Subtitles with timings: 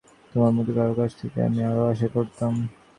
[0.31, 2.53] তোমার মতো কারও কাছ থেকে আমি আরও আশা করতাম।